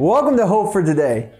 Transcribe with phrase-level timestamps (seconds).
[0.00, 1.30] Welcome to Hope for Today.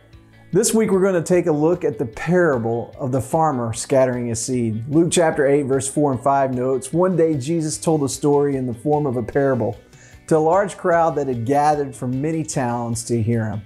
[0.52, 4.26] This week we're going to take a look at the parable of the farmer scattering
[4.26, 4.86] his seed.
[4.86, 8.66] Luke chapter 8, verse 4 and 5 notes One day Jesus told a story in
[8.66, 9.80] the form of a parable
[10.26, 13.62] to a large crowd that had gathered from many towns to hear him.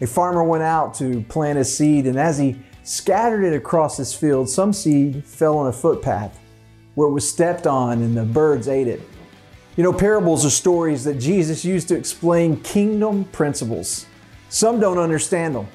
[0.00, 4.14] A farmer went out to plant his seed, and as he scattered it across his
[4.14, 6.40] field, some seed fell on a footpath
[6.94, 9.02] where it was stepped on and the birds ate it.
[9.76, 14.06] You know, parables are stories that Jesus used to explain kingdom principles.
[14.50, 15.68] Some don't understand them.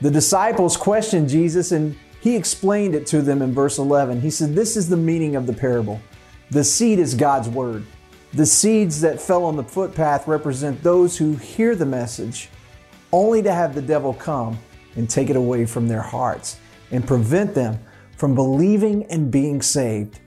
[0.00, 4.20] The disciples questioned Jesus and he explained it to them in verse 11.
[4.20, 6.00] He said, This is the meaning of the parable.
[6.50, 7.84] The seed is God's word.
[8.32, 12.48] The seeds that fell on the footpath represent those who hear the message,
[13.12, 14.58] only to have the devil come
[14.96, 16.58] and take it away from their hearts
[16.92, 17.78] and prevent them
[18.16, 20.20] from believing and being saved.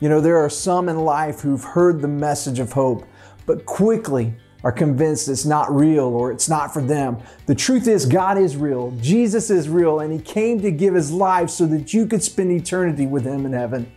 [0.00, 3.06] You know, there are some in life who've heard the message of hope,
[3.46, 4.34] but quickly
[4.66, 7.16] are convinced it's not real or it's not for them.
[7.46, 11.12] The truth is, God is real, Jesus is real, and He came to give His
[11.12, 13.88] life so that you could spend eternity with Him in heaven.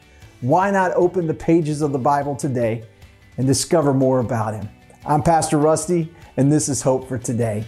[0.41, 2.83] Why not open the pages of the Bible today
[3.37, 4.69] and discover more about Him?
[5.07, 7.65] I'm Pastor Rusty, and this is Hope for Today.